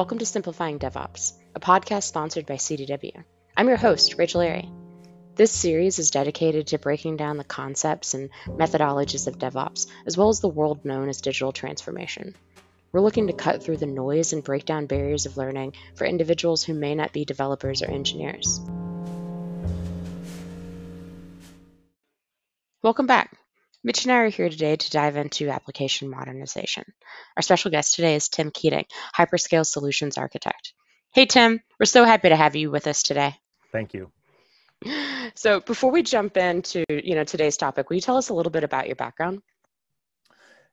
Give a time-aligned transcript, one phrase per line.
[0.00, 3.22] Welcome to Simplifying DevOps, a podcast sponsored by CDW.
[3.54, 4.66] I'm your host, Rachel Airy.
[5.34, 10.30] This series is dedicated to breaking down the concepts and methodologies of DevOps, as well
[10.30, 12.34] as the world known as digital transformation.
[12.92, 16.64] We're looking to cut through the noise and break down barriers of learning for individuals
[16.64, 18.58] who may not be developers or engineers.
[22.82, 23.39] Welcome back.
[23.82, 26.84] Mitch and I are here today to dive into application modernization.
[27.36, 28.84] Our special guest today is Tim Keating,
[29.16, 30.74] Hyperscale Solutions Architect.
[31.14, 33.34] Hey, Tim, we're so happy to have you with us today.
[33.72, 34.10] Thank you.
[35.34, 38.50] So, before we jump into you know today's topic, will you tell us a little
[38.50, 39.42] bit about your background?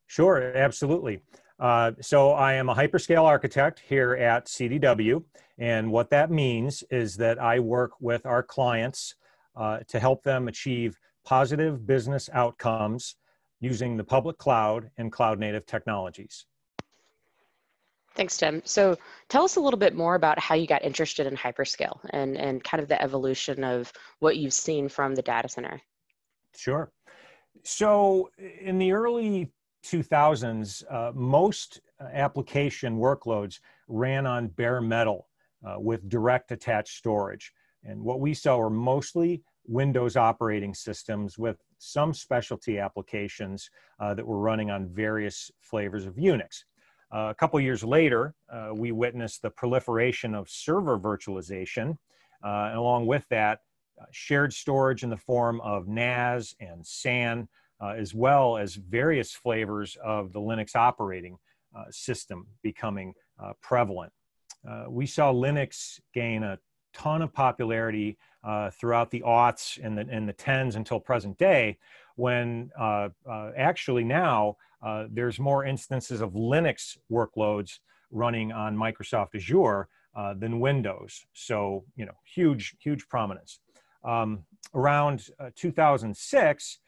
[0.07, 1.19] Sure, absolutely.
[1.59, 5.23] Uh, so, I am a hyperscale architect here at CDW,
[5.57, 9.15] and what that means is that I work with our clients
[9.55, 10.97] uh, to help them achieve
[11.27, 13.17] positive business outcomes
[13.59, 16.45] using the public cloud and cloud native technologies.
[18.15, 18.61] Thanks, Tim.
[18.63, 18.95] So
[19.27, 22.63] tell us a little bit more about how you got interested in hyperscale and, and
[22.63, 25.81] kind of the evolution of what you've seen from the data center.
[26.55, 26.91] Sure.
[27.63, 28.29] So
[28.61, 29.51] in the early
[29.85, 31.81] 2000s, uh, most
[32.13, 35.27] application workloads ran on bare metal
[35.67, 37.51] uh, with direct attached storage.
[37.83, 44.25] And what we saw were mostly Windows operating systems with some specialty applications uh, that
[44.25, 46.63] were running on various flavors of Unix.
[47.13, 51.97] Uh, a couple years later, uh, we witnessed the proliferation of server virtualization,
[52.43, 53.59] uh, and along with that,
[54.01, 57.47] uh, shared storage in the form of NAS and SAN,
[57.81, 61.37] uh, as well as various flavors of the Linux operating
[61.91, 63.13] system becoming
[63.61, 64.11] prevalent.
[64.89, 66.57] we saw Linux gain a
[66.93, 71.77] ton of popularity uh, throughout the aughts and the, and the tens until present day,
[72.15, 77.79] when uh, uh, actually now uh, there's more instances of Linux workloads
[78.11, 81.25] running on Microsoft Azure uh, than Windows.
[81.33, 83.59] So, you know, huge, huge prominence.
[84.03, 86.79] Um, around 2006,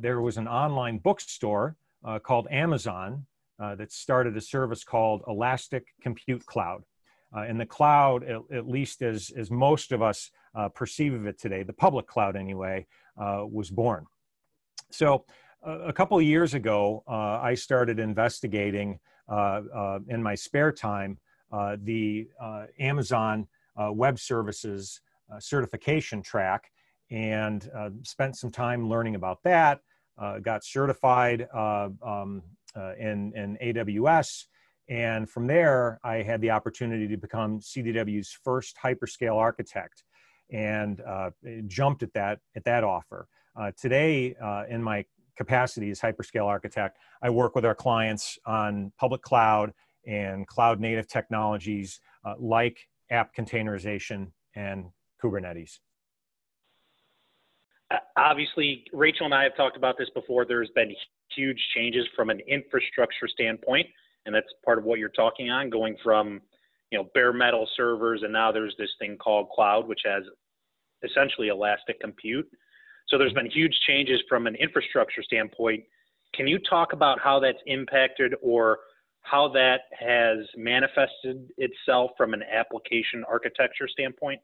[0.00, 1.76] there was an online bookstore
[2.22, 3.26] called Amazon
[3.58, 6.84] that started a service called Elastic Compute Cloud.
[7.34, 11.26] Uh, and the cloud, at, at, least as, as most of us uh, perceive of
[11.26, 12.86] it today, the public cloud anyway,
[13.20, 14.06] uh, was born.
[14.90, 15.24] So
[15.64, 21.18] a couple of years ago, uh, I started investigating uh, uh, in my spare time
[21.82, 22.28] the
[22.78, 23.46] Amazon
[23.76, 25.00] Web Services
[25.38, 26.70] certification track
[27.10, 27.70] and
[28.02, 29.80] spent some time learning about that.
[30.42, 32.42] got certified um,
[32.98, 34.46] in, in AWS
[34.88, 40.04] and from there, I had the opportunity to become CDW's first hyperscale architect
[40.52, 41.30] and uh,
[41.66, 43.26] jumped at that, at that offer.
[43.58, 45.04] Uh, today, uh, in my
[45.36, 49.72] capacity as hyperscale architect, I work with our clients on public cloud
[50.06, 52.76] and cloud native technologies uh, like
[53.10, 54.86] app containerization and
[55.22, 55.78] Kubernetes.
[58.16, 60.44] Obviously, Rachel and I have talked about this before.
[60.44, 60.92] There's been
[61.34, 63.86] huge changes from an infrastructure standpoint
[64.26, 66.40] and that's part of what you're talking on, going from
[66.90, 70.22] you know bare metal servers, and now there's this thing called cloud, which has
[71.02, 72.48] essentially elastic compute.
[73.08, 75.84] So there's been huge changes from an infrastructure standpoint.
[76.34, 78.78] Can you talk about how that's impacted or
[79.20, 84.40] how that has manifested itself from an application architecture standpoint?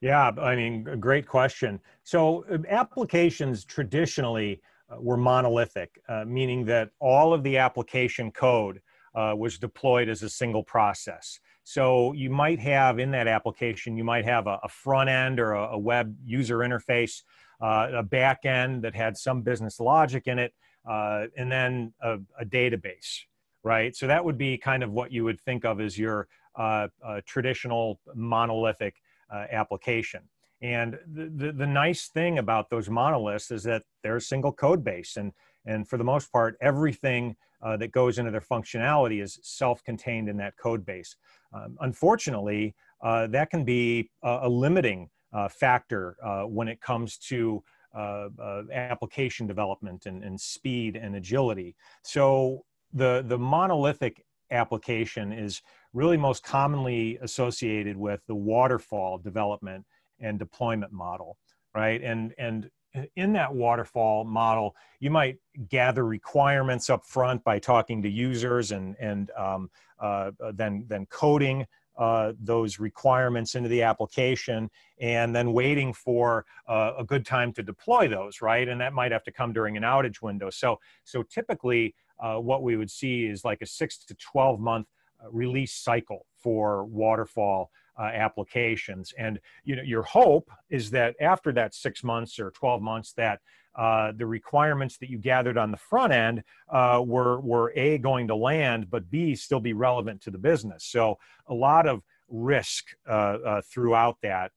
[0.00, 1.80] Yeah, I mean, great question.
[2.04, 4.62] So um, applications traditionally
[4.96, 8.80] were monolithic, uh, meaning that all of the application code
[9.14, 11.40] uh, was deployed as a single process.
[11.64, 15.52] So you might have in that application, you might have a, a front end or
[15.52, 17.22] a, a web user interface,
[17.60, 20.54] uh, a back end that had some business logic in it,
[20.88, 23.24] uh, and then a, a, database,
[23.64, 23.94] right?
[23.94, 26.88] So that would be kind of what you would think of as your uh,
[27.26, 28.94] traditional monolithic
[29.30, 30.22] application.
[30.60, 34.82] And the, the, the, nice thing about those monoliths is that they're a single code
[34.82, 35.16] base.
[35.16, 35.32] And,
[35.66, 40.28] and for the most part, everything uh, that goes into their functionality is self contained
[40.28, 41.16] in that code base.
[41.52, 47.18] Um, unfortunately, uh, that can be a, a limiting uh, factor uh, when it comes
[47.18, 47.62] to
[47.94, 51.74] uh, uh, application development and, and speed and agility.
[52.02, 55.62] So the, the monolithic application is
[55.92, 59.84] really most commonly associated with the waterfall development
[60.20, 61.36] and deployment model,
[61.74, 62.02] right?
[62.02, 62.70] And and
[63.16, 65.38] in that waterfall model, you might
[65.68, 69.70] gather requirements up front by talking to users and and um,
[70.00, 71.66] uh, then then coding
[71.98, 74.70] uh, those requirements into the application
[75.00, 79.10] and then waiting for uh, a good time to deploy those right and that might
[79.10, 83.26] have to come during an outage window so so typically uh, what we would see
[83.26, 84.86] is like a six to 12 month
[85.32, 89.12] release cycle for waterfall uh, applications.
[89.18, 93.40] And you know, your hope is that after that six months or 12 months, that
[93.74, 98.26] uh, the requirements that you gathered on the front end uh, were were a going
[98.26, 100.84] to land, but b still be relevant to the business.
[100.84, 104.52] So a lot of risk uh, uh, throughout that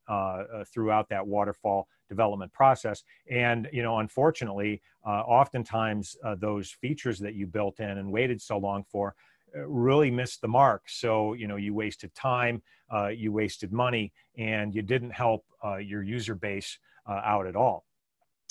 [0.73, 3.03] throughout that waterfall development process.
[3.29, 8.83] And you know, unfortunately, oftentimes those features that you built in and waited so long
[8.91, 9.15] for
[9.55, 10.83] really missed the mark.
[10.87, 12.61] So, you know, you wasted time,
[12.93, 16.77] uh, you wasted money, and you didn't help uh, your user base
[17.09, 17.85] uh, out at all.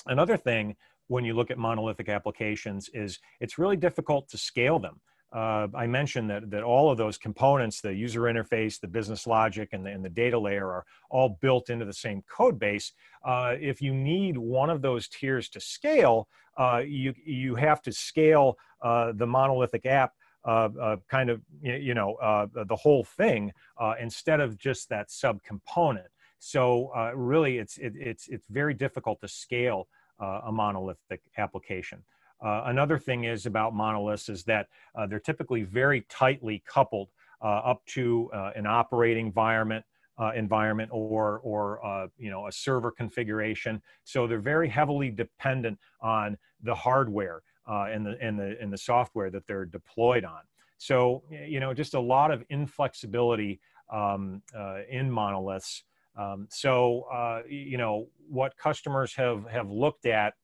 [0.07, 0.77] Another thing
[1.09, 5.01] when you look at monolithic applications is it's really difficult to scale them.
[5.33, 9.69] Uh, I mentioned that, that all of those components, the user interface, the business logic,
[9.73, 12.93] and the, and the data layer are all built into the same code base.
[13.25, 17.93] Uh, if you need one of those tiers to scale, uh, you, you have to
[17.93, 20.15] scale the monolithic app
[20.45, 26.09] kind of you know uh, the whole thing uh, instead of just that subcomponent.
[26.39, 29.89] So uh, really, it's it, it's it's very difficult to scale
[30.21, 32.03] uh, a monolithic application.
[32.43, 34.69] another thing is about monoliths is that
[35.09, 37.09] they're typically very tightly coupled
[37.43, 39.85] up to an operating environment.
[40.35, 46.75] environment or or you know a server configuration so they're very heavily dependent on the
[46.75, 50.41] hardware uh, and the and the and the software that they're deployed on.
[50.79, 53.61] So you know, just a lot of inflexibility
[53.93, 55.85] um, uh, in monoliths.
[56.17, 60.35] Um, so uh, you know, what customers have have looked at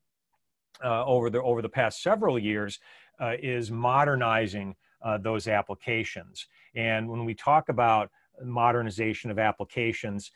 [0.83, 2.79] uh, over the over the past several years
[3.19, 6.45] uh, is modernizing uh, those applications.
[6.75, 8.11] And when we talk about
[8.43, 10.31] modernization of applications,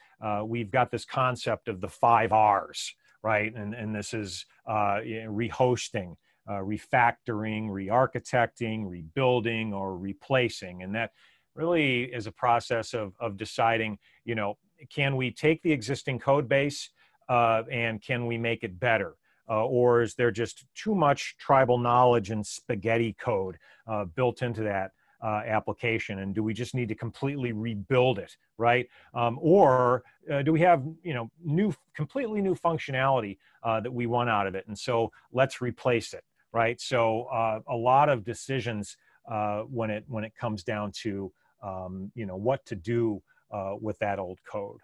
[0.45, 2.93] we've got this concept of the five R's,
[3.23, 3.53] right?
[3.53, 6.15] And and this is rehosting
[6.47, 10.83] uh, refactoring, re-architecting, rebuilding, or replacing.
[10.83, 11.11] And that
[11.55, 14.57] really is a process of, of deciding, you know,
[14.89, 16.89] can we take the existing code base
[17.29, 19.15] uh, and can we make it better?
[19.49, 23.57] Uh, or is there just too much tribal knowledge and spaghetti code
[23.87, 24.91] uh, built into that
[25.23, 30.41] uh, application and do we just need to completely rebuild it right um, or uh,
[30.41, 34.55] do we have you know new completely new functionality uh, that we want out of
[34.55, 36.23] it and so let's replace it
[36.53, 36.79] right?
[36.79, 38.95] So uh, a lot of decisions
[39.29, 41.31] uh, when it when it comes down to
[41.63, 43.21] um, you know what to do
[43.51, 44.79] uh, with that old code.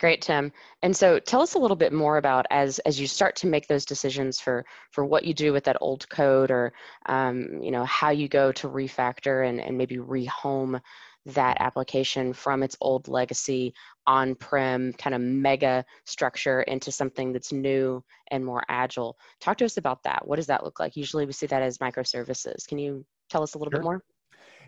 [0.00, 0.50] Great, Tim.
[0.82, 3.68] And so tell us a little bit more about as as you start to make
[3.68, 6.72] those decisions for for what you do with that old code or
[7.04, 10.80] um, you know how you go to refactor and, and maybe rehome
[11.26, 13.74] that application from its old legacy
[14.06, 19.18] on-prem kind of mega structure into something that's new and more agile.
[19.40, 20.26] Talk to us about that.
[20.26, 20.96] What does that look like?
[20.96, 22.66] Usually we see that as microservices.
[22.66, 23.80] Can you tell us a little sure.
[23.80, 24.02] bit more?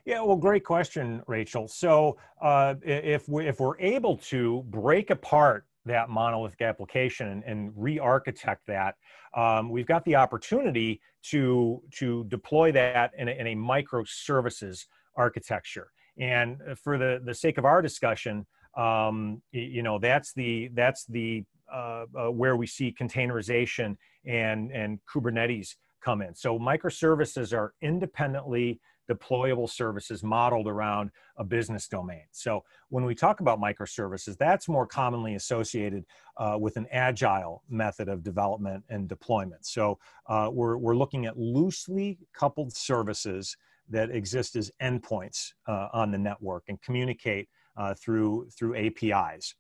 [0.05, 1.69] Yeah, well, great question, Rachel.
[1.69, 7.73] So uh, if we if we're able to break apart that monolithic application and, and
[7.77, 8.97] re-architect that,
[9.37, 11.01] um, we've got the opportunity
[11.31, 15.93] to to deploy that in a, in a microservices architecture.
[16.19, 21.05] And uh, for the, the sake of our discussion, um, you know, that's the, that's
[21.07, 26.35] the, uh, uh, where we see containerization and, and Kubernetes come in.
[26.35, 32.23] So microservices are independently deployable services modeled around a business domain.
[32.31, 36.05] So when we talk about microservices, that's more commonly associated
[36.37, 39.67] uh, with an agile method of development and deployment.
[39.67, 39.99] So
[40.29, 43.57] uh, we're, we're looking at loosely coupled services
[43.91, 49.55] that exist as endpoints uh, on the network and communicate uh, through through APIs.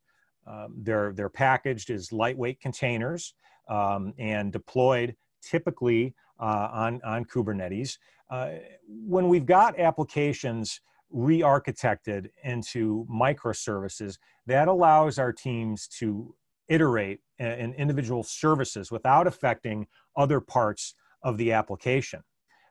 [0.47, 3.35] Um, they're they're packaged as lightweight containers
[3.69, 7.99] um, and deployed typically uh, on on Kubernetes.
[8.31, 8.52] Uh,
[8.88, 16.35] when we've got applications re-architected into microservices, that allows our teams to
[16.69, 19.87] iterate in individual services without affecting
[20.17, 22.23] other parts of the application.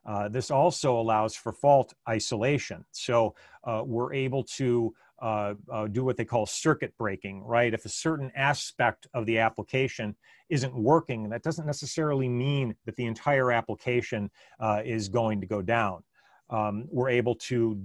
[0.06, 2.84] Uh, this also allows for fault isolation.
[2.92, 7.74] So uh, we're able to uh, uh, do what they call circuit breaking, right?
[7.74, 10.16] If a certain aspect of the application
[10.50, 15.62] isn't working, that doesn't necessarily mean that the entire application uh, is going to go
[15.62, 16.04] down.
[16.50, 17.80] Um, we're able to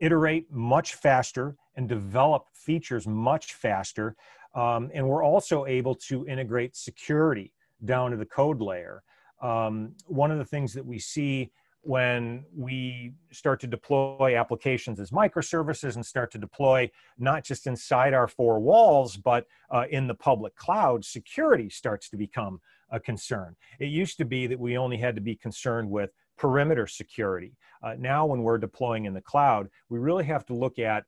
[0.00, 4.16] iterate much faster and develop features much faster.
[4.54, 7.52] Um, and we're also able to integrate security
[7.84, 9.02] down to the code layer
[9.42, 11.50] um, one of the things that we see
[11.84, 18.14] when we start to deploy applications as microservices and start to deploy not just inside
[18.14, 23.56] our four walls, but uh, in the public cloud, security starts to become a concern.
[23.80, 27.56] It used to be that we only had to be concerned with perimeter security.
[27.82, 31.04] Uh, now, when we're deploying in the cloud, we really have to look at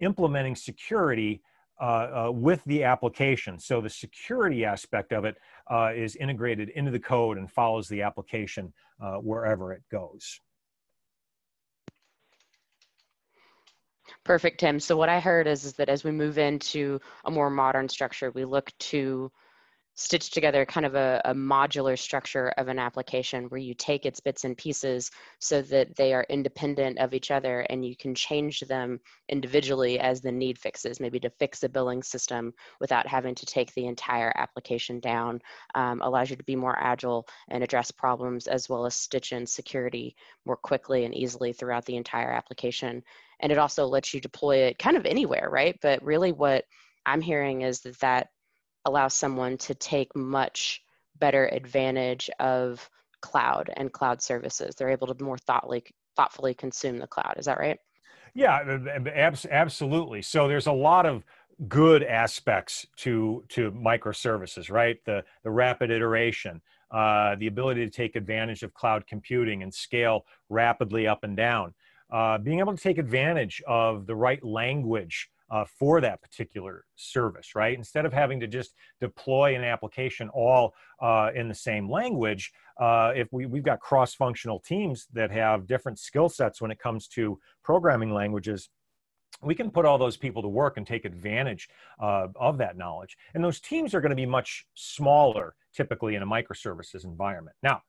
[0.00, 1.40] implementing security
[1.80, 3.58] uh, uh, with the application.
[3.58, 5.36] So the security aspect of it
[5.70, 10.40] uh, is integrated into the code and follows the application uh, wherever it goes.
[14.24, 14.78] Perfect, Tim.
[14.78, 18.30] So what I heard is, is that as we move into a more modern structure,
[18.30, 19.32] we look to
[20.00, 24.18] stitch together kind of a, a, modular structure of an application where you take its
[24.18, 28.60] bits and pieces so that they are independent of each other and you can change
[28.60, 33.44] them individually as the need fixes, maybe to fix a billing system without having to
[33.44, 35.38] take the entire application down,
[35.74, 39.46] um, allows you to be more agile and address problems as well as stitch in
[39.46, 40.16] security
[40.46, 43.02] more quickly and easily throughout the entire application.
[43.40, 45.78] And it also lets you deploy it kind of anywhere, right?
[45.82, 46.64] But really what
[47.04, 48.28] I'm hearing is that that
[48.84, 50.82] allows someone to take much
[51.18, 52.88] better advantage of
[53.20, 54.74] cloud and cloud services.
[54.74, 55.84] They're able to more thoughtfully
[56.16, 57.34] thoughtfully consume the cloud.
[57.38, 57.78] Is that right?
[58.34, 58.78] Yeah,
[59.50, 60.22] absolutely.
[60.22, 61.24] So there's a lot of
[61.68, 64.98] good aspects to to microservices, right?
[65.04, 66.60] The the rapid iteration,
[66.90, 71.74] uh, the ability to take advantage of cloud computing and scale rapidly up and down,
[72.10, 77.54] uh, being able to take advantage of the right language uh, for that particular service,
[77.54, 77.76] right?
[77.76, 83.12] Instead of having to just deploy an application all uh, in the same language, uh,
[83.14, 87.38] if we, we've got cross-functional teams that have different skill sets when it comes to
[87.62, 88.68] programming languages,
[89.42, 91.68] we can put all those people to work and take advantage
[92.00, 93.16] uh, of that knowledge.
[93.34, 97.56] And those teams are going to be much smaller typically in a microservices environment.
[97.62, 97.82] Now,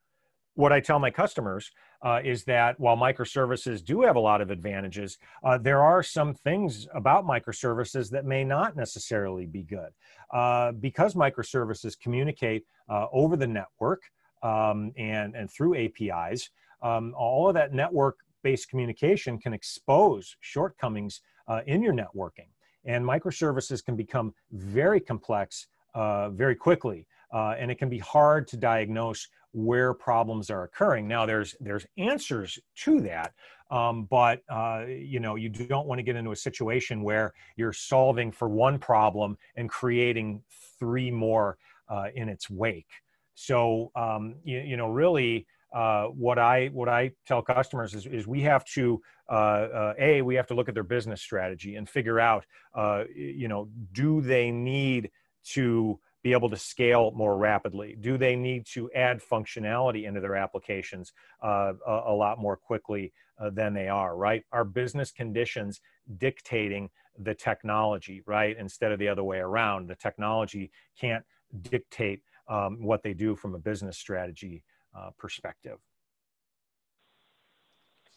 [0.55, 1.71] what I tell my customers
[2.03, 6.33] uh, is that while microservices do have a lot of advantages, uh, there are some
[6.33, 9.89] things about microservices that may not necessarily be good.
[10.33, 14.03] Uh, because microservices communicate uh, over the network
[14.43, 16.49] um, and, and through APIs,
[16.81, 22.47] um, all of that network based communication can expose shortcomings uh, in your networking.
[22.85, 27.05] And microservices can become very complex uh, very quickly.
[27.31, 31.07] and it can be hard to diagnose where problems are occurring.
[31.07, 33.33] Now, there's there's answers to that,
[33.69, 37.73] um, but uh, you know you don't want to get into a situation where you're
[37.73, 40.41] solving for one problem and creating
[40.79, 41.57] three more
[41.89, 42.89] uh, in its wake.
[43.35, 45.47] So um, you, you, know really.
[45.73, 50.21] Uh, what I what I tell customers is, is we have to uh, uh, a
[50.21, 52.43] we have to look at their business strategy and figure out
[52.75, 55.09] uh, you know do they need
[55.45, 57.97] to be able to scale more rapidly?
[57.99, 61.13] Do they need to add functionality into their applications
[61.43, 64.43] uh, a, a, lot more quickly uh, than they are, right?
[64.51, 65.81] Are business conditions
[66.17, 68.55] dictating the technology, right?
[68.57, 69.89] Instead of the other way around.
[69.89, 71.23] The technology can't
[71.69, 74.63] dictate um, what they do from a business strategy
[74.97, 75.77] uh, perspective.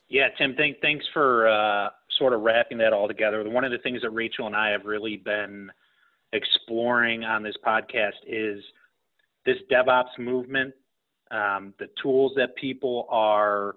[0.09, 3.49] Yeah, Tim, thank, thanks for uh, sort of wrapping that all together.
[3.49, 5.71] One of the things that Rachel and I have really been–
[6.35, 8.63] exploring on this podcast is
[9.47, 10.75] this DevOps movement,
[11.31, 13.77] um, the tools that people are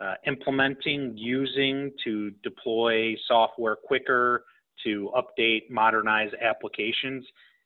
[0.00, 4.44] uh, implementing, using to deploy software quicker,
[4.84, 7.24] to update, modernize applications.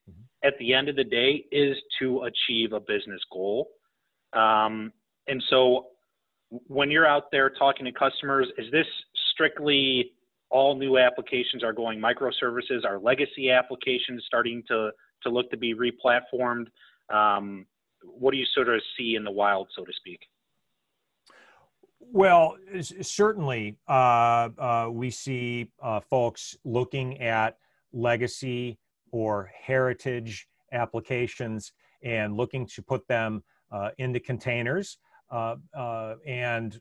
[0.08, 0.46] Mm-hmm.
[0.46, 3.70] At the end of the day, is to achieve a business goal.
[4.32, 4.92] Um,
[5.26, 5.86] and so,
[6.66, 8.86] when you're out there talking to customers, is this
[9.32, 10.12] strictly
[10.50, 12.84] all new applications are going microservices.
[12.84, 14.90] Our legacy applications starting to
[15.22, 16.66] to look to be replatformed.
[17.12, 17.66] Um,
[18.02, 20.20] what do you sort of see in the wild, so to speak?
[22.00, 22.56] Well,
[23.02, 27.58] certainly, uh, uh, we see uh, folks looking at
[27.92, 28.78] legacy
[29.12, 34.98] or heritage applications and looking to put them uh, into containers.
[35.30, 36.80] Uh, uh, and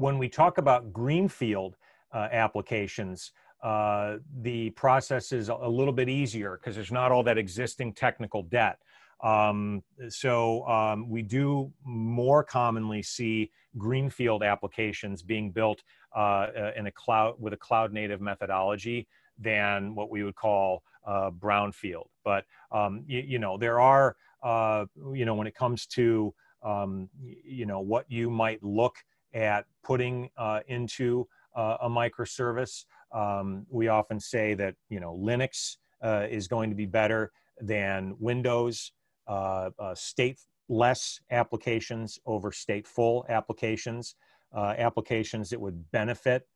[0.00, 1.76] when we talk about greenfield
[2.12, 7.36] uh, applications, uh, the process is a little bit easier because there's not all that
[7.36, 8.78] existing technical debt.
[9.22, 15.82] Um, so um, we do more commonly see greenfield applications being built
[16.16, 19.06] uh, in a cloud with a cloud native methodology
[19.38, 22.06] than what we would call uh, brownfield.
[22.24, 27.10] But um, you, you, know there are uh, you know when it comes to um,
[27.22, 28.96] you know what you might look
[29.34, 32.84] at putting uh, into uh, a microservice.
[33.12, 38.14] Um, we often say that you know Linux uh, is going to be better than
[38.18, 38.92] Windows.
[39.26, 44.16] Uh, uh, stateless applications over stateful applications,
[44.56, 46.46] uh, applications that would benefit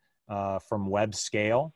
[0.69, 1.75] from web scale.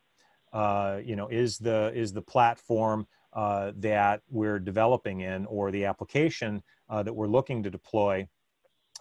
[0.54, 7.14] you know, is the is the platform that we're developing in or the application that
[7.14, 8.26] we're looking to deploy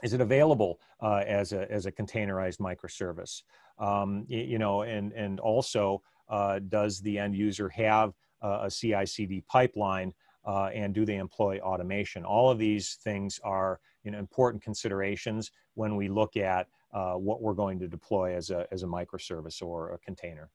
[0.04, 3.44] is it available uh, as, a, as a containerized microservice?
[3.80, 9.44] Um, you know, and, and also, uh, does the end user have a CI CD
[9.48, 10.14] pipeline
[10.46, 12.24] uh, and do they employ automation?
[12.24, 17.42] All of these things are you know, important considerations when we look at uh, what
[17.42, 20.50] we're going to deploy as a, as a microservice or a container.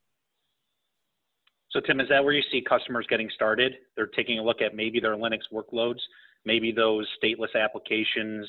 [1.71, 3.75] So Tim, is that where you see customers getting started?
[3.97, 6.01] They're taking a look at maybe their Linux workloads,
[6.45, 8.49] maybe those stateless applications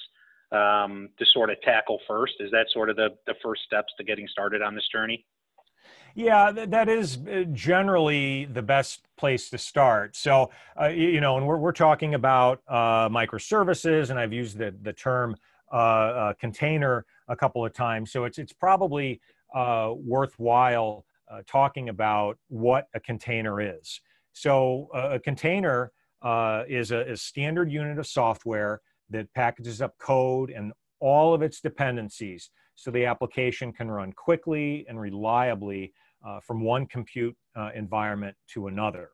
[0.53, 2.33] um, to sort of tackle first.
[2.39, 5.25] Is that sort of the, the first steps to getting started on this journey?
[6.15, 10.15] Yeah, that is uh, generally the best place to start.
[10.15, 14.75] So, uh, you know, and we're, we're talking about uh, microservices, and I've used the,
[14.83, 15.35] the term
[15.71, 18.11] uh, uh container a couple of times.
[18.11, 19.21] So it's, it's probably
[19.55, 21.05] uh, worthwhile
[21.47, 23.99] talking about what a container is.
[24.33, 25.91] So a container
[26.67, 31.59] is a, a standard unit of software that packages up code and all of its
[31.59, 35.93] dependencies so the application can run quickly and reliably
[36.25, 39.09] uh, from one compute uh, environment to another.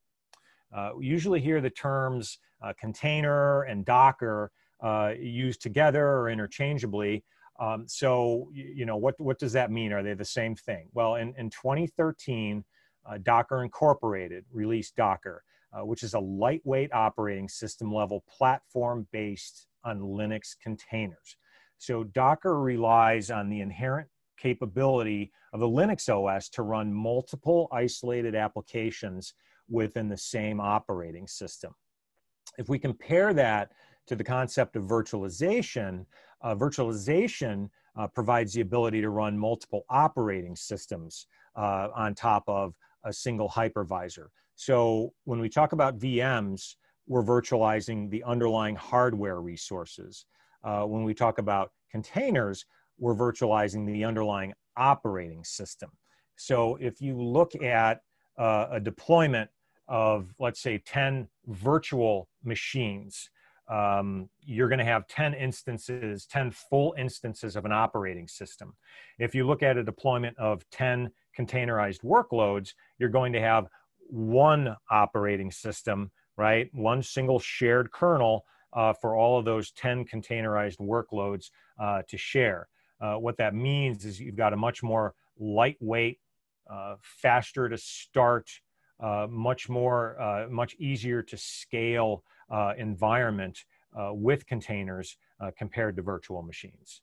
[0.76, 4.52] Uh, we usually hear the terms uh, container and Docker
[4.84, 7.24] uh, used together or interchangeably.
[7.60, 9.92] Um, so, you know, what, what does that mean?
[9.92, 10.88] Are they the same thing?
[10.94, 12.64] Well, in, in 2013,
[13.06, 15.44] uh, Docker Incorporated released Docker,
[15.82, 21.38] which is a lightweight operating system level platform based on Linux containers.
[21.78, 24.08] So Docker relies on the inherent
[24.38, 29.34] capability of the Linux OS to run multiple isolated applications
[29.70, 31.74] within the same operating system.
[32.58, 33.72] If we compare that
[34.08, 36.06] to the concept of virtualization,
[36.42, 42.74] uh, virtualization uh, provides the ability to run multiple operating systems uh, on top of
[43.04, 44.28] a single hypervisor.
[44.56, 46.76] So when we talk about VMs,
[47.10, 50.26] we're virtualizing the underlying hardware resources.
[50.64, 52.66] Uh, when we talk about containers,
[53.00, 55.90] we're virtualizing the underlying operating system.
[56.36, 58.02] So if you look at
[58.38, 59.50] uh, a deployment
[59.88, 63.30] of, let's say, 10 virtual machines,
[63.70, 68.76] um, you're going to have 10 instances, 10 full instances of an operating system.
[69.18, 73.68] If you look at a deployment of 10 containerized workloads, you're going to have
[74.10, 76.70] one operating system, right?
[76.74, 82.70] One single shared kernel uh, for all of those 10 containerized workloads uh, to share.
[83.02, 86.18] Uh, what that means is you've got a much more lightweight,
[86.72, 88.50] uh, faster to start,
[89.02, 92.24] uh, much more, uh, much easier to scale
[92.78, 93.66] environment
[94.12, 95.18] with containers
[95.58, 97.02] compared to virtual machines.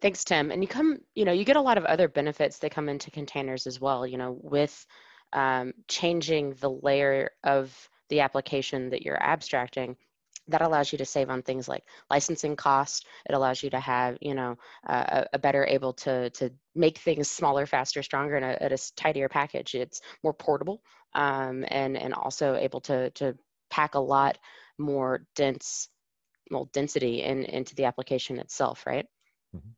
[0.00, 0.50] Thanks, Tim.
[0.50, 3.10] And you come, you know, you get a lot of other benefits that come into
[3.10, 4.86] containers as well, you know, with
[5.36, 9.96] um, changing the layer of the application that you're abstracting
[10.48, 14.16] that allows you to save on things like licensing costs it allows you to have
[14.20, 14.56] you know
[14.88, 19.28] uh, a better able to to make things smaller faster stronger and at a tidier
[19.28, 19.74] package.
[19.74, 20.82] It's more portable
[21.14, 23.36] um, and and also able to to
[23.70, 24.38] pack a lot
[24.78, 25.88] more dense
[26.50, 29.06] well density in, into the application itself right?
[29.56, 29.70] Mm-hmm.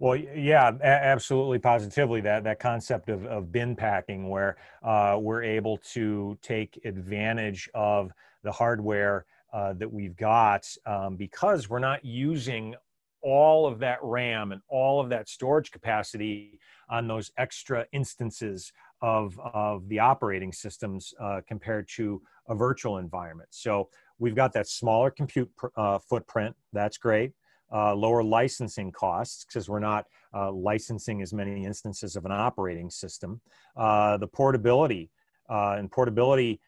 [0.00, 2.20] Well, yeah, absolutely, positively.
[2.20, 8.12] That that concept of, of bin packing, where uh, we're able to take advantage of
[8.42, 12.74] the hardware uh, that we've got um, because we're not using
[13.22, 16.58] all of that RAM and all of that storage capacity
[16.90, 23.48] on those extra instances of, of the operating systems uh, compared to a virtual environment.
[23.52, 26.54] So we've got that smaller compute uh, footprint.
[26.72, 27.32] That's great.
[27.72, 32.88] Uh, lower licensing costs because we're not uh, licensing as many instances of an operating
[32.88, 33.40] system.
[33.76, 35.10] Uh, the portability
[35.48, 36.60] and portability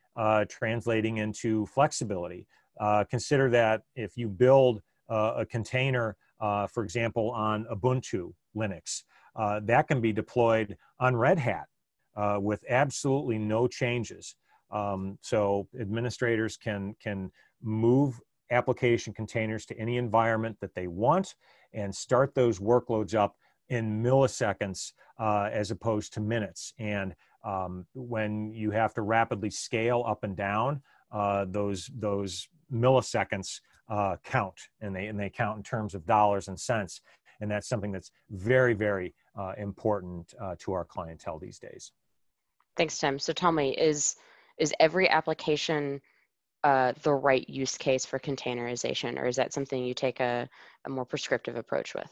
[0.49, 2.47] translating into flexibility.
[2.81, 9.03] Uh, consider that if you build uh, a container, uh, for example, on Ubuntu Linux,
[9.37, 11.67] uh, that can be deployed on Red Hat
[12.17, 14.35] uh, with absolutely no changes.
[14.71, 17.31] Um, so administrators can, can
[17.63, 21.35] move application containers to any environment that they want
[21.73, 23.37] and start those workloads up
[23.69, 26.73] in milliseconds uh, as opposed to minutes.
[26.79, 30.83] And um, when you have to rapidly scale up and down,
[31.13, 36.49] uh, those those milliseconds uh, count, and they and they count in terms of dollars
[36.49, 37.01] and cents,
[37.41, 41.93] and that's something that's very very uh, important uh, to our clientele these days.
[42.77, 43.19] Thanks, Tim.
[43.19, 44.17] So tell me, is
[44.59, 46.01] is every application
[46.67, 50.49] uh, the right use case for containerization, or is that something you take a,
[50.85, 52.11] a more prescriptive approach with?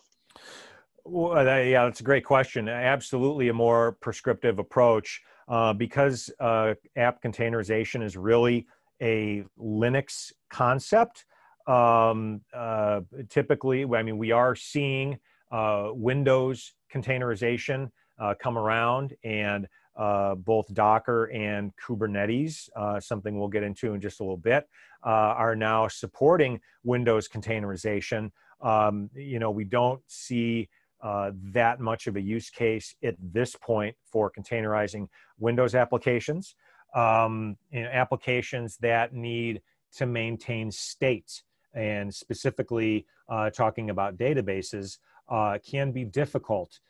[1.05, 2.69] Well, yeah, that's a great question.
[2.69, 8.65] Absolutely, a more prescriptive approach uh, because uh, app containerization is really
[9.03, 11.25] a Linux concept.
[11.67, 15.19] Um, uh, typically, I mean, we are seeing
[15.51, 17.91] uh, Windows containerization
[18.21, 24.01] uh, come around and uh, both Docker and Kubernetes, uh, something we'll get into in
[24.01, 24.69] just a little bit,
[25.05, 28.31] uh, are now supporting Windows containerization.
[28.61, 30.69] Um, you know, we don't see
[31.03, 36.57] uh, that much of a use case at this point for containerizing Windows applications.
[36.95, 39.61] Um, you know, applications that need
[39.97, 41.43] to maintain state
[41.75, 46.81] and specifically uh, talking about databases uh, can be difficult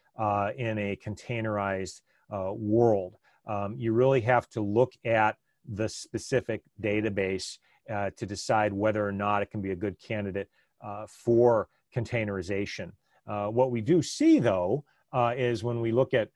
[0.57, 2.01] in a containerized
[2.35, 3.15] uh, world.
[3.47, 7.59] Um, you really have to look at the specific database
[7.91, 10.49] uh, to decide whether or not it can be a good candidate
[10.83, 12.91] uh, for containerization.
[13.27, 16.29] Uh, what we do see, though, uh, is when we look at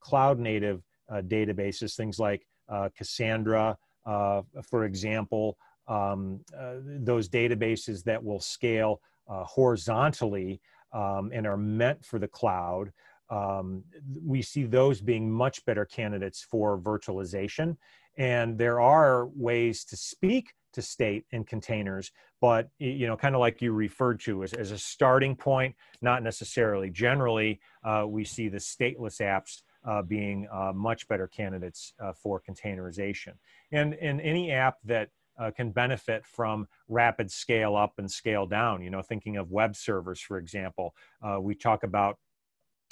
[0.00, 2.46] cloud native databases, things like
[2.96, 5.56] Cassandra, for example,
[5.88, 6.40] um,
[6.84, 10.60] those databases that will scale horizontally
[10.92, 12.92] um, and are meant for the cloud,
[13.30, 13.84] um,
[14.24, 17.76] we see those being much better candidates for virtualization.
[18.16, 23.40] And there are ways to speak to state in containers, but you know, kind of
[23.40, 26.90] like you referred to as, as a starting point, not necessarily.
[26.90, 32.40] Generally, uh, we see the stateless apps uh, being uh, much better candidates uh, for
[32.40, 33.32] containerization.
[33.72, 38.82] And, and any app that uh, can benefit from rapid scale up and scale down.
[38.82, 42.18] You know, thinking of web servers, for example, uh, we talk about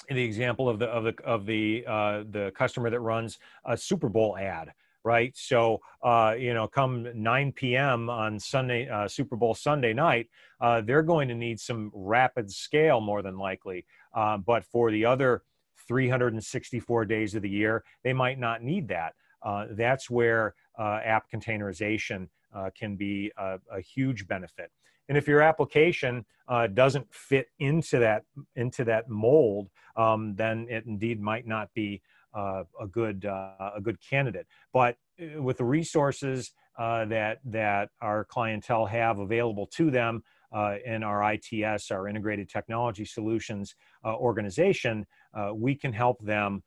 [0.08, 4.08] the example of the of the of the uh, the customer that runs a Super
[4.08, 4.72] Bowl ad,
[5.04, 5.37] right?
[5.37, 8.08] So uh, you know, come 9 p.m.
[8.08, 10.28] on Sunday uh, Super Bowl Sunday night,
[10.61, 13.84] uh, they're going to need some rapid scale more than likely.
[14.14, 15.42] Uh, but for the other
[15.87, 19.14] 364 days of the year, they might not need that.
[19.42, 22.28] Uh, that's where app containerization
[22.76, 24.70] can be a, a huge benefit.
[25.09, 28.25] And if your application uh, doesn't fit into that
[28.57, 32.03] into that mold, um, then it indeed might not be
[32.35, 34.47] uh, a good uh, a good candidate.
[34.73, 40.77] But uh, with the resources uh, that that our clientele have available to them uh,
[40.85, 45.07] in our ITS, our Integrated Technology Solutions organization,
[45.55, 46.62] we can help them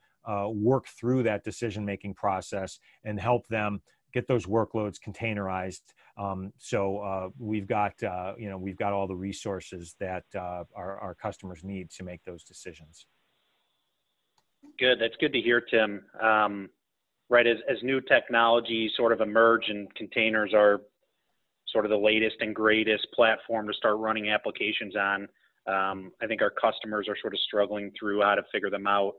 [0.49, 3.81] work through that decision making process and help them
[4.13, 5.81] get those workloads containerized.
[6.21, 10.63] Um, so uh, we've got uh, you know we've got all the resources that uh,
[10.75, 13.05] our, our customers need to make those decisions.
[14.77, 14.99] Good.
[14.99, 16.03] That's good to hear, Tim.
[16.21, 16.69] Um,
[17.29, 20.81] right, as, as new technology sort of emerge and containers are
[21.67, 25.27] sort of the latest and greatest platform to start running applications on.
[25.67, 29.13] Um, I think our customers are sort of struggling through how to figure them out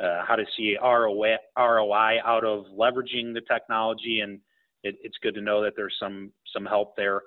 [0.00, 4.40] uh, how to see ROI, ROI out of leveraging the technology, and
[4.84, 7.22] it, it's good to know that there's some some help there.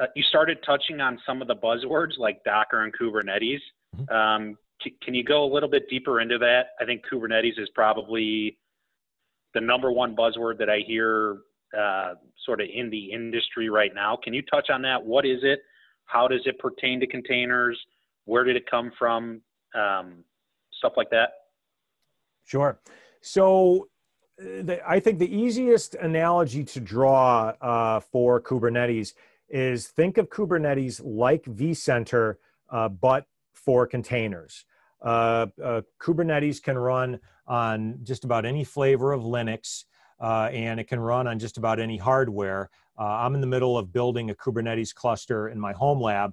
[0.00, 3.60] Uh, you started touching on some of the buzzwords like Docker and Kubernetes.
[3.96, 4.14] Mm-hmm.
[4.14, 6.68] Um, c- can you go a little bit deeper into that?
[6.80, 8.58] I think Kubernetes is probably
[9.54, 11.38] the number one buzzword that I hear
[11.76, 14.18] uh, sort of in the industry right now.
[14.22, 15.02] Can you touch on that?
[15.02, 15.60] What is it?
[16.04, 17.78] How does it pertain to containers?
[18.26, 19.40] Where did it come from?
[19.74, 20.24] Um,
[20.72, 21.30] stuff like that.
[22.44, 22.78] Sure.
[23.22, 23.88] So
[24.38, 29.14] the, I think the easiest analogy to draw uh, for Kubernetes
[29.48, 32.36] is think of Kubernetes like vCenter,
[32.70, 34.64] uh, but for containers.
[35.02, 39.84] Uh, uh Kubernetes can run on just about any flavor of Linux,
[40.20, 42.70] uh, and it can run on just about any hardware.
[42.98, 46.32] I'm in the middle of building a Kubernetes cluster in my home lab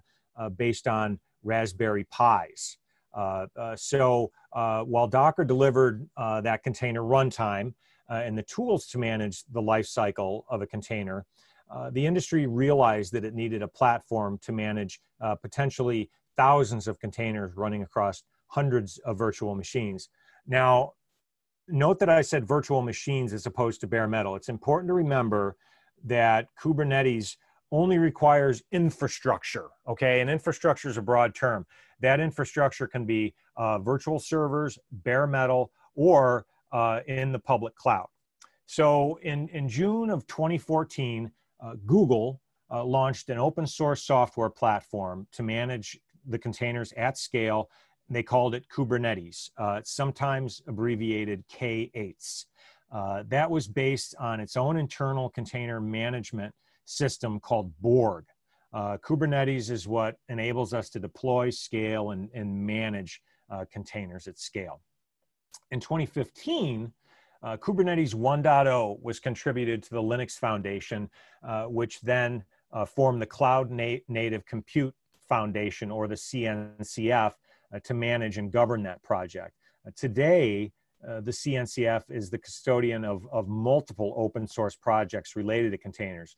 [0.55, 2.77] based on Raspberry Pis.
[3.13, 7.73] Uh, uh, so uh, while Docker delivered that container runtime
[8.09, 11.25] Uh, and the tools to manage the life cycle of a container,
[11.71, 16.99] uh, the industry realized that it needed a platform to manage uh, potentially thousands of
[16.99, 20.09] containers running across hundreds of virtual machines.
[20.45, 20.93] Now,
[21.67, 24.35] note that I said virtual machines as opposed to bare metal.
[24.35, 25.55] It's important to remember
[26.03, 27.37] that Kubernetes
[27.71, 30.21] only requires infrastructure, okay?
[30.21, 31.65] And infrastructure is a broad term.
[32.01, 38.07] That infrastructure can be uh, virtual servers, bare metal, or uh, in the public cloud.
[38.65, 41.31] So in, in June of 2014,
[41.61, 47.69] uh, Google uh, launched an open source software platform to manage the containers at scale.
[48.09, 52.45] They called it Kubernetes, uh, sometimes abbreviated K8s.
[52.91, 56.53] Uh, that was based on its own internal container management
[56.85, 58.25] system called Borg.
[58.73, 63.21] Uh, Kubernetes is what enables us to deploy, scale, and, and manage
[63.71, 64.81] containers at scale.
[65.71, 66.93] In 2015,
[67.43, 71.09] uh, Kubernetes 1.0 was contributed to the Linux Foundation,
[71.45, 74.95] uh, which then uh, formed the Cloud Na- Native Compute
[75.27, 77.33] Foundation, or the CNCF,
[77.73, 79.53] uh, to manage and govern that project.
[79.85, 80.71] Uh, today,
[81.07, 86.37] uh, the CNCF is the custodian of, of multiple open source projects related to containers.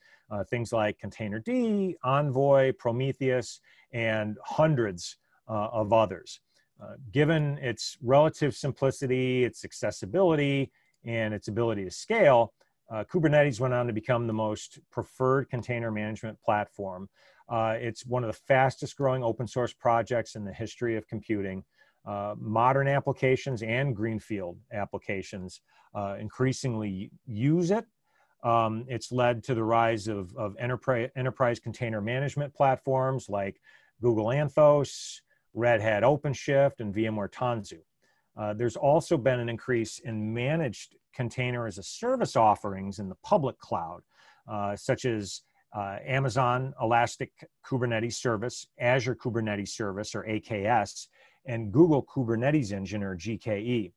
[0.49, 3.61] Things like Containerd, Envoy, Prometheus,
[3.93, 6.39] and hundreds of others.
[6.81, 10.71] Uh, given its relative simplicity, its accessibility,
[11.05, 12.53] and its ability to scale,
[12.91, 17.09] uh, Kubernetes went on to become the most preferred container management platform.
[17.47, 21.63] Uh, it's one of the fastest growing open source projects in the history of computing.
[22.05, 25.61] Uh, modern applications and greenfield applications
[25.95, 27.85] uh, increasingly use it.
[28.43, 33.59] Um, it's led to the rise of, of enterprise, enterprise container management platforms like
[34.01, 35.21] Google Anthos,
[35.55, 37.79] Red Hat OpenShift, and VMware Tanzu.
[38.37, 43.15] Uh, there's also been an increase in managed container as a service offerings in the
[43.23, 44.01] public cloud,
[44.47, 45.41] uh, such as
[45.73, 47.31] uh, Amazon Elastic
[47.65, 51.07] Kubernetes Service, Azure Kubernetes Service, or AKS,
[51.45, 53.91] and Google Kubernetes Engine, or GKE.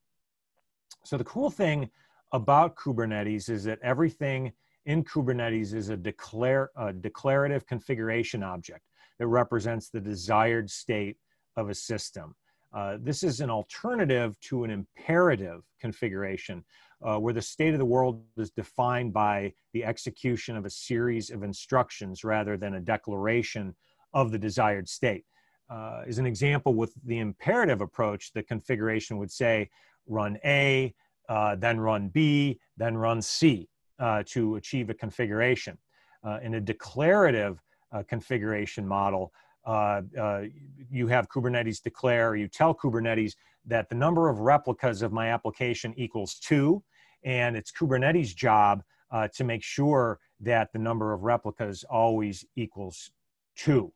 [1.04, 1.90] So the cool thing
[2.32, 4.52] about Kubernetes is that everything
[4.86, 8.82] in Kubernetes is a, declare, a declarative configuration object
[9.18, 11.16] that represents the desired state
[11.56, 12.34] of a system.
[12.74, 16.64] Uh, this is an alternative to an imperative configuration
[17.06, 21.30] uh, where the state of the world is defined by the execution of a series
[21.30, 23.74] of instructions rather than a declaration
[24.12, 25.24] of the desired state.
[25.70, 29.68] Uh, as an example, with the imperative approach, the configuration would say
[30.06, 30.94] run A,
[31.28, 35.76] uh, then run B, then run C uh, to achieve a configuration.
[36.24, 37.60] Uh, in a declarative
[38.08, 39.32] configuration model,
[39.66, 40.42] uh, uh,
[40.90, 43.34] you have Kubernetes declare, you tell Kubernetes
[43.66, 46.82] that the number of replicas of my application equals two,
[47.24, 53.10] and it's Kubernetes' job uh, to make sure that the number of replicas always equals
[53.56, 53.92] two.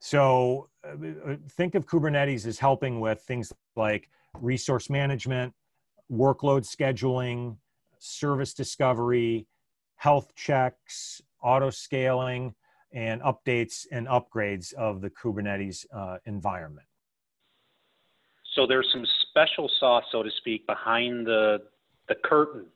[0.00, 4.08] So uh, uh, think of Kubernetes as helping with things like
[4.40, 5.52] resource management,
[6.10, 7.56] workload scheduling,
[7.98, 9.46] service discovery,
[9.96, 12.54] health checks, auto scaling,
[12.92, 16.86] and updates and upgrades of the Kubernetes uh, environment.
[18.54, 21.58] So there's some special sauce, so to speak, behind the
[22.08, 22.66] the curtain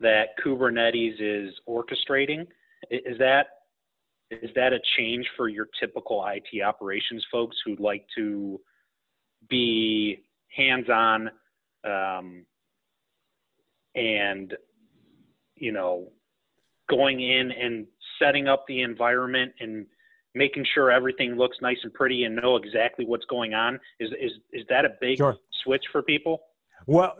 [0.00, 2.46] that Kubernetes is orchestrating.
[2.90, 3.46] Is that
[4.30, 8.60] is that a change for your typical IT operations folks who'd like to
[9.48, 10.22] be
[10.54, 11.30] hands-on
[11.84, 12.44] um,
[13.94, 14.54] and
[15.54, 16.10] you know
[16.88, 17.86] going in and
[18.18, 19.86] setting up the environment and
[20.34, 24.32] making sure everything looks nice and pretty and know exactly what's going on is is
[24.52, 25.36] is that a big sure.
[25.64, 26.40] switch for people
[26.86, 27.16] well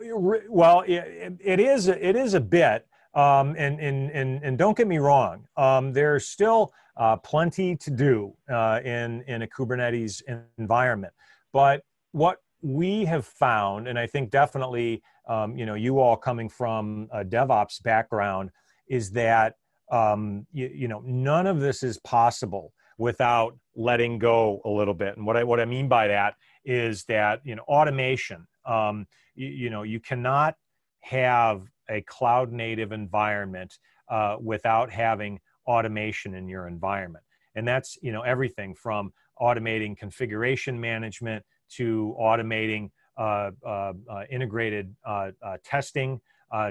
[0.47, 4.87] well it, it is it is a bit um, and, and, and, and don't get
[4.87, 10.21] me wrong um, there's still uh, plenty to do uh, in, in a kubernetes
[10.57, 11.13] environment
[11.51, 16.47] but what we have found and i think definitely um, you know you all coming
[16.47, 18.49] from a devops background
[18.89, 19.55] is that
[19.91, 25.15] um, you, you know none of this is possible without letting go a little bit.
[25.17, 29.47] And what i what i mean by that is that you know automation um, you,
[29.47, 30.55] you know you cannot
[31.01, 33.77] have a cloud native environment
[34.09, 37.23] uh, without having automation in your environment.
[37.55, 41.43] And that's you know everything from automating configuration management
[41.77, 46.19] to automating uh, uh, uh integrated uh, uh, testing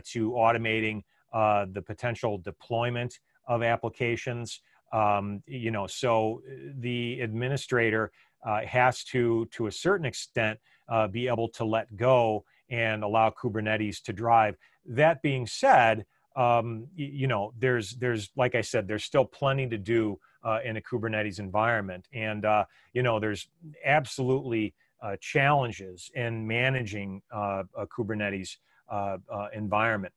[0.04, 4.60] to automating uh, the potential deployment of applications.
[4.92, 8.10] Um, you know, so uh, the administrator
[8.46, 13.30] uh, has to, to a certain extent, uh, be able to let go and allow
[13.30, 14.56] Kubernetes to drive.
[14.86, 19.76] That being said, um, you, know, there's there's like I said, there's still plenty to
[19.76, 23.48] do uh, in a Kubernetes environment, and uh, you know, there's
[23.84, 24.74] absolutely
[25.20, 28.56] challenges in managing a Kubernetes
[29.52, 30.12] environment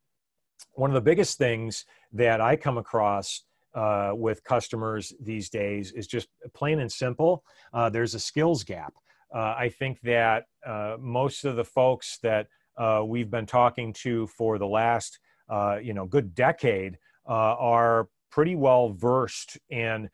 [0.73, 3.43] one of the biggest things that I come across
[3.73, 7.43] uh, with customers these days is just plain and simple.
[7.73, 8.93] Uh, there's a skills gap.
[9.33, 12.47] Uh, I think that uh, most of the folks that
[12.77, 15.19] uh, we've been talking to for the last,
[15.49, 20.09] uh, you know, good decade are pretty well versed in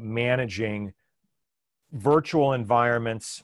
[0.00, 0.94] managing
[1.92, 3.42] virtual environments,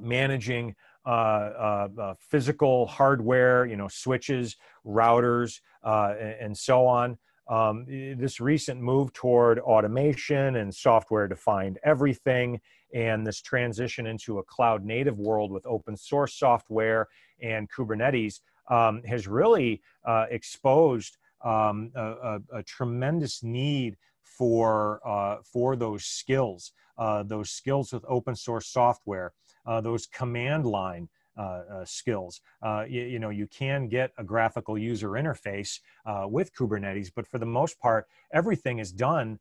[0.00, 0.74] managing
[1.06, 7.18] uh, uh, uh, physical hardware, you know, switches, routers, and, and, so on.
[7.48, 12.60] Um, this recent move toward automation and software defined everything,
[12.94, 17.08] and this transition into a cloud native world with open source software
[17.42, 18.40] and Kubernetes
[18.70, 26.04] um, has really uh, exposed um, a, a, a, tremendous need for uh, for those
[26.04, 29.34] skills, uh, those skills with open source software, uh,
[29.82, 32.40] those command line uh, uh, skills.
[32.62, 35.80] Uh, you, you, know, you can get a graphical user interface
[36.28, 39.40] with Kubernetes, but for the most part, everything is done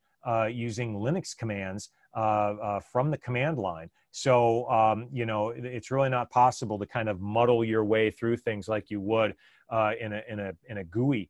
[0.50, 1.90] using Linux commands
[2.92, 3.92] from the command line.
[4.10, 8.38] So, um, you know, it's really not possible to kind of muddle your way through
[8.38, 9.36] things like you would
[9.72, 11.30] in, a, in, a, in a GUI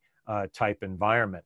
[0.54, 1.44] type environment.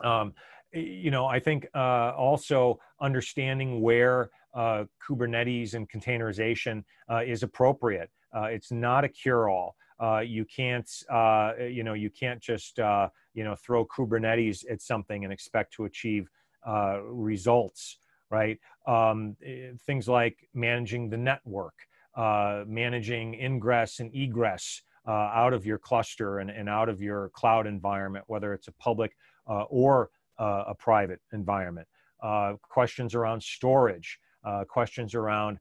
[0.00, 0.34] Um,
[0.72, 8.10] you know, I think uh, also understanding where uh, Kubernetes and containerization uh, is appropriate.
[8.34, 9.76] Uh, it's not a cure-all.
[10.00, 15.24] Uh, you can't, uh, you know, you can't just, you know, throw Kubernetes at something
[15.24, 16.28] and expect to achieve
[17.04, 17.98] results,
[18.30, 18.58] right?
[18.86, 21.74] Um, eh, things like managing the network,
[22.16, 28.24] managing ingress and egress out of your cluster and, and out of your cloud environment,
[28.26, 30.10] whether it's a public or
[30.42, 31.86] a private environment.
[32.68, 34.18] questions around storage,
[34.68, 35.58] questions around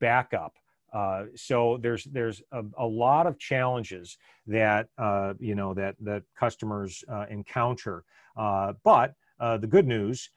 [0.00, 0.54] backup,
[0.92, 6.22] uh, so there's there's a, a, lot of challenges that uh, you know that that
[6.38, 8.04] customers uh, encounter.
[8.36, 10.30] Uh, but uh, the good news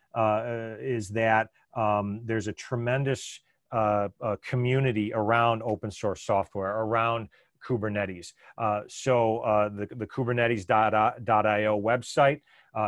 [0.82, 3.39] is that um, there's a tremendous
[4.46, 7.30] community around open source software around
[7.65, 8.34] Kubernetes.
[8.88, 12.41] so the the Kubernetes.io website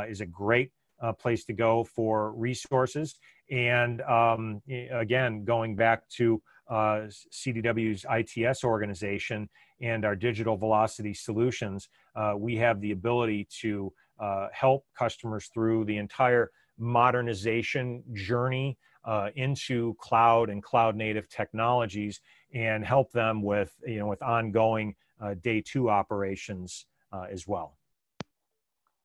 [0.09, 0.71] is a great
[1.11, 3.19] place to go for resources.
[3.51, 4.61] And um,
[4.91, 9.49] again, going back to uh, CDW's ITS organization
[9.81, 15.85] and our digital velocity solutions, uh, we have the ability to uh, help customers through
[15.85, 22.21] the entire modernization journey uh, into cloud and cloud native technologies
[22.53, 27.77] and help them with, you know, with ongoing uh, day two operations uh, as well.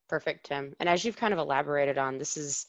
[0.08, 0.74] Perfect, Tim.
[0.80, 2.66] And as you've kind of elaborated on, this is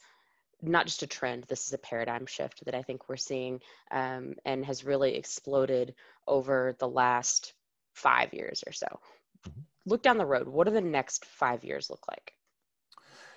[0.62, 4.34] not just a trend, this is a paradigm shift that I think we're seeing um,
[4.44, 5.94] and has really exploded
[6.26, 7.54] over the last
[7.94, 8.86] five years or so.
[9.48, 9.60] Mm-hmm.
[9.86, 10.48] Look down the road.
[10.48, 12.34] What do the next five years look like?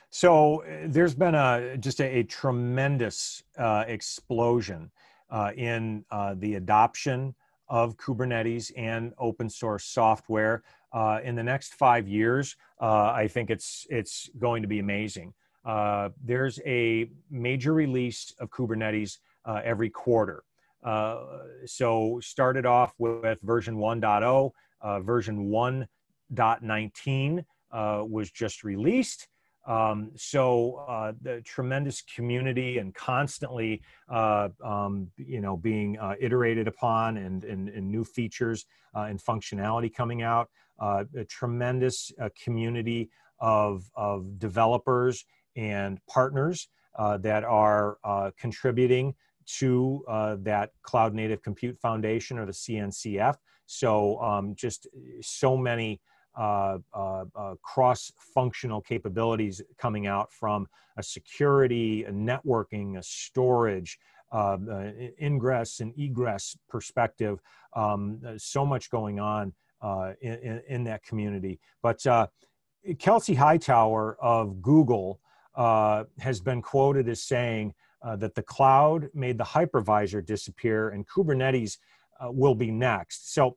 [0.09, 4.91] So uh, there's been a just a, a tremendous uh, explosion
[5.31, 7.33] uh, in uh, the adoption
[7.67, 10.61] of Kubernetes and open source software.
[10.93, 15.33] Uh, in the next five years, uh, I think it's it's going to be amazing.
[15.65, 20.43] Uh, there's a major release of Kubernetes uh, every quarter.
[20.83, 21.23] Uh,
[21.65, 24.51] so started off with version 1.0,
[24.81, 29.27] uh, version 1.19 uh, was just released.
[29.65, 37.43] Um, so uh, the tremendous community and constantly, um, you know, being iterated upon and,
[37.43, 40.49] and, and new features and functionality coming out.
[40.79, 42.11] a tremendous
[42.43, 51.13] community of, of developers and partners uh, that are uh, contributing to uh, that Cloud
[51.13, 53.35] Native Compute Foundation or the CNCF.
[53.65, 54.87] So um, just
[55.21, 55.99] so many
[56.35, 60.67] uh, uh, uh, cross-functional capabilities coming out from
[60.97, 63.99] a security, a networking, a storage,
[65.21, 67.39] ingress and egress perspective.
[67.75, 69.53] Um, so much going on
[70.21, 71.59] in, in, in, that community.
[71.81, 72.03] But
[72.99, 75.19] Kelsey Hightower of Google
[75.55, 81.07] uh, has been quoted as saying uh, that the cloud made the hypervisor disappear and
[81.07, 81.77] Kubernetes
[82.19, 83.33] uh, will be next.
[83.33, 83.55] So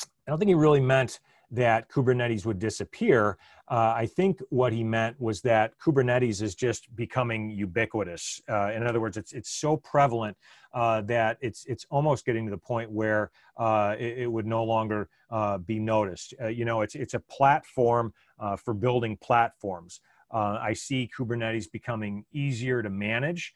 [0.00, 3.38] I don't think he really meant that Kubernetes would disappear.
[3.68, 8.40] Uh, I think what he meant was that Kubernetes is just becoming ubiquitous.
[8.48, 10.36] Uh, in other words, it's it's so prevalent
[10.72, 14.64] uh, that it's it's almost getting to the point where uh, it, it, would no
[14.64, 16.34] longer uh, be noticed.
[16.40, 18.12] Uh, you know, it's it's a platform
[18.58, 20.00] for building platforms.
[20.30, 23.54] I see Kubernetes becoming easier to manage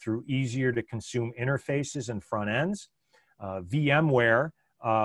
[0.00, 2.88] through easier to consume interfaces and front ends.
[3.42, 4.50] VMware,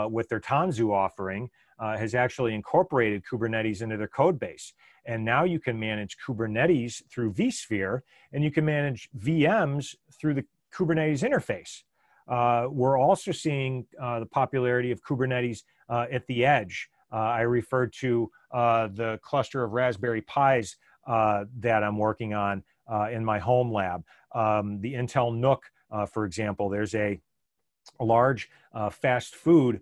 [0.09, 1.49] with their Tanzu offering,
[1.79, 4.73] uh, has actually incorporated Kubernetes into their code base.
[5.05, 8.01] And now you can manage Kubernetes through vSphere,
[8.33, 11.83] and you can manage VMs through the Kubernetes interface.
[12.27, 16.89] Uh, we're also seeing the popularity of Kubernetes at the edge.
[17.09, 20.75] I referred to the cluster of Raspberry Pis
[21.07, 24.03] uh, that I'm working on uh, in my home lab.
[24.35, 25.59] Um, the Intel NUC,
[25.89, 27.19] uh, for example, there's a,
[27.99, 29.81] a large uh, fast food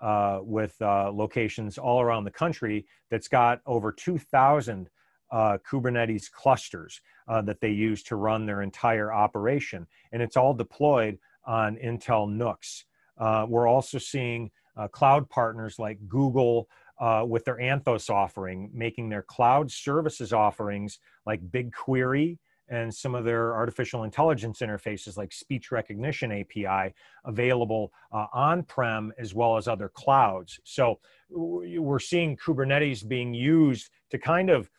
[0.00, 4.88] uh, with locations all around the country that's got over 2,000
[5.30, 9.86] uh, Kubernetes clusters that they use to run their entire operation.
[10.12, 13.48] And it's all deployed on Intel NUCs.
[13.48, 14.50] we're also seeing
[14.92, 16.68] cloud partners like Google,
[17.00, 22.38] uh, with their Anthos offering, making their cloud services offerings like BigQuery
[22.68, 26.94] and some of their artificial intelligence interfaces like speech recognition API
[27.24, 30.60] available uh, on prem as well as other clouds.
[30.64, 30.98] So
[31.30, 34.70] we're seeing Kubernetes being used to kind of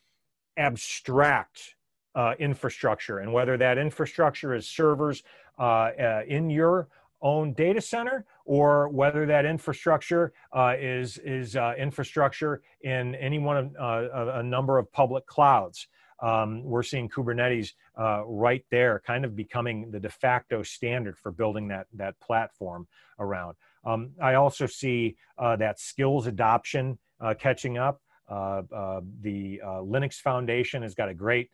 [0.58, 1.76] abstract
[2.16, 5.24] uh, infrastructure and whether that infrastructure is servers
[5.60, 6.88] uh, uh in your
[7.22, 13.58] own data center or whether that infrastructure uh, is, is uh, infrastructure in any one
[13.58, 15.88] of a number of public clouds
[16.22, 21.32] um, we're seeing Kubernetes uh, right there, kind of becoming the de facto standard for
[21.32, 22.88] building that that platform
[23.20, 23.56] around.
[23.86, 28.02] Um, I also see uh, that skills adoption uh, catching up.
[28.30, 31.50] Uh, uh, the uh, Linux Foundation has got a great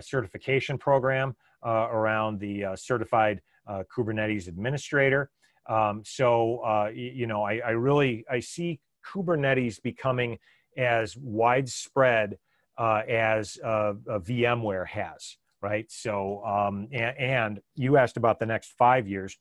[0.00, 5.30] certification program around the certified Kubernetes administrator.
[5.66, 10.38] Um, so you know, I, I really I see Kubernetes becoming
[10.76, 12.36] as widespread
[12.78, 15.90] uh, as uh, VMware has, right?
[15.90, 19.36] So, um, and, and, you asked about the next five years.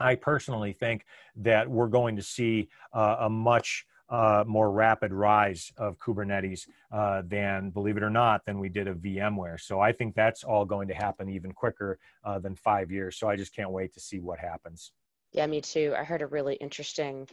[0.00, 1.04] I personally think
[1.36, 7.22] that we're going to see uh, a much uh, more rapid rise of Kubernetes uh,
[7.26, 9.60] than, believe it or not, than we did of VMware.
[9.60, 13.16] So I think that's all going to happen even quicker uh, than five years.
[13.16, 14.92] So I just can't wait to see what happens.
[15.32, 15.94] Yeah, me too.
[15.96, 17.28] I heard a really interesting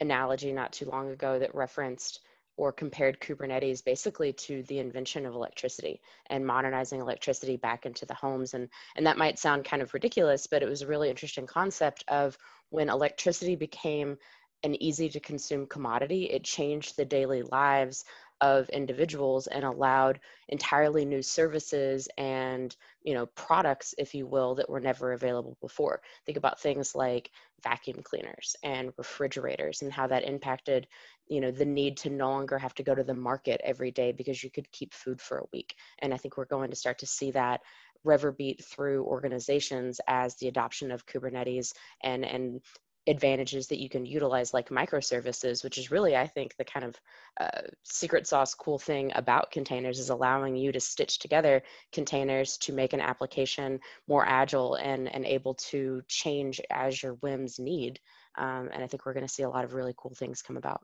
[0.00, 2.20] analogy not too long ago that referenced
[2.56, 8.14] or compared Kubernetes basically to the invention of electricity and modernizing electricity back into the
[8.14, 8.54] homes.
[8.54, 12.04] And, and that might sound kind of ridiculous, but it was a really interesting concept
[12.08, 12.38] of
[12.70, 14.16] when electricity became
[14.62, 18.04] an easy to consume commodity, it changed the daily lives
[18.44, 20.20] of individuals and allowed
[20.50, 26.02] entirely new services and you know products if you will that were never available before.
[26.26, 27.30] Think about things like
[27.62, 30.86] vacuum cleaners and refrigerators and how that impacted
[31.26, 34.12] you know the need to no longer have to go to the market every day
[34.12, 35.74] because you could keep food for a week.
[36.00, 37.62] And i think we're going to start to see that
[38.04, 41.72] reverberate through organizations as the adoption of kubernetes
[42.02, 42.60] and and
[43.06, 47.00] advantages that you can utilize like microservices which is really i think the kind of
[47.40, 52.72] uh, secret sauce cool thing about containers is allowing you to stitch together containers to
[52.72, 53.78] make an application
[54.08, 58.00] more agile and, and able to change as your whims need
[58.38, 60.56] um, and i think we're going to see a lot of really cool things come
[60.56, 60.80] about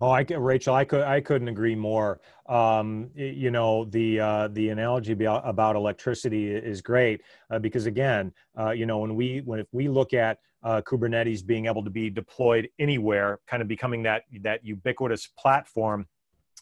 [0.00, 2.20] Oh, I can, Rachel, I could I couldn't agree more.
[2.46, 8.70] Um, you know, the uh, the analogy about electricity is great uh, because again, uh,
[8.70, 12.10] you know, when we when if we look at uh, Kubernetes being able to be
[12.10, 16.06] deployed anywhere, kind of becoming that that ubiquitous platform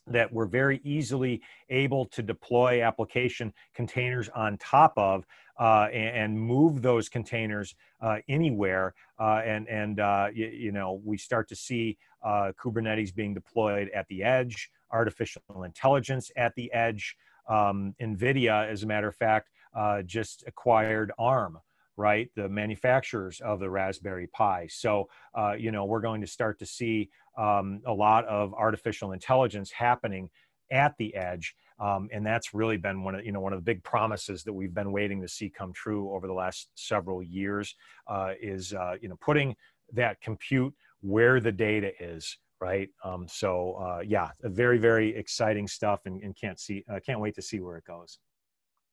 [0.06, 5.24] that we're very easily able to deploy application containers on top of
[5.58, 8.94] uh, and, and, move those containers uh, anywhere.
[9.18, 13.90] Uh, and and uh, you, you, know we start to see uh, Kubernetes being deployed
[13.94, 17.16] at the edge, artificial intelligence at the edge.
[17.48, 21.58] Um, NVIDIA, as a matter of fact, uh, just acquired ARM
[22.00, 22.30] right?
[22.34, 24.66] The manufacturers of the Raspberry Pi.
[24.70, 29.12] So, uh, you know, we're going to start to see um, a lot of artificial
[29.12, 30.30] intelligence happening
[30.72, 31.54] at the edge.
[31.78, 34.52] Um, and that's really been one of you know one of the big promises that
[34.52, 37.74] we've been waiting to see come true over the last several years
[38.06, 39.56] uh, is uh, you know putting
[39.92, 46.00] that compute where the data is right um, so uh, yeah very very exciting stuff
[46.04, 48.18] and, and can't see can't wait to see where it goes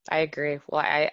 [0.10, 1.12] i agree well i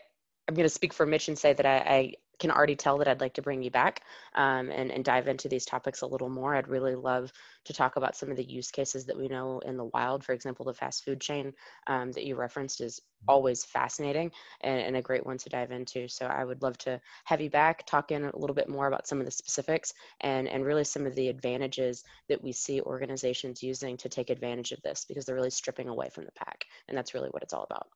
[0.49, 3.09] i'm going to speak for mitch and say that I, I can already tell that
[3.09, 4.03] I'd like to bring you back
[4.35, 6.55] um, and, and dive into these topics a little more.
[6.55, 7.33] I'd really love
[7.65, 10.25] to talk about some of the use cases that we know in the wild.
[10.25, 11.53] For example, the fast food chain
[11.87, 14.31] um, that you referenced is always fascinating
[14.61, 16.07] and, and, a great one to dive into.
[16.09, 19.07] So I would love to have you back, talk in a little bit more about
[19.07, 23.63] some of the specifics and, and really some of the advantages that we see organizations
[23.63, 26.67] using to take advantage of this because they're really stripping away from the pack.
[26.89, 27.89] And that's really what it's all about.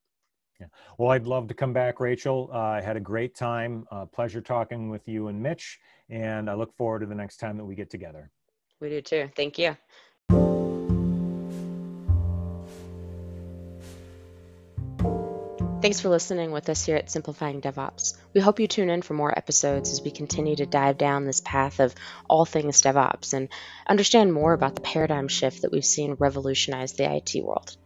[0.60, 0.66] Yeah.
[0.98, 2.50] Well, I'd love to come back, Rachel.
[2.52, 3.86] Uh, I had a great time.
[3.90, 5.78] Uh, pleasure talking with you and Mitch.
[6.10, 8.30] And I look forward to the next time that we get together.
[8.80, 9.30] We do too.
[9.36, 9.76] Thank you.
[15.80, 18.16] Thanks for listening with us here at Simplifying DevOps.
[18.34, 21.40] We hope you tune in for more episodes as we continue to dive down this
[21.40, 21.94] path of
[22.28, 23.48] all things DevOps and
[23.86, 27.76] understand more about the paradigm shift that we've seen revolutionize the IT world.